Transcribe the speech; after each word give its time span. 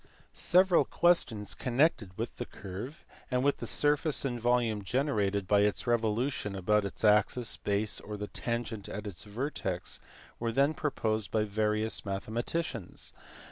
Several 0.33 0.83
questions 0.83 1.53
connected 1.53 2.17
with 2.17 2.37
the 2.37 2.47
curve, 2.47 3.05
and 3.29 3.43
with 3.43 3.57
the 3.57 3.67
surface 3.67 4.25
and 4.25 4.39
volume 4.39 4.83
generated 4.83 5.47
by 5.47 5.59
its 5.59 5.85
revolution 5.85 6.55
about 6.55 6.85
its 6.85 7.03
axis, 7.03 7.55
base, 7.57 7.99
or 7.99 8.17
the 8.17 8.25
tangent 8.25 8.89
at 8.89 9.05
its 9.05 9.25
vertex 9.25 9.99
were 10.39 10.51
then 10.51 10.73
proposed 10.73 11.29
by 11.29 11.43
various 11.43 12.03
mathematicians. 12.03 13.13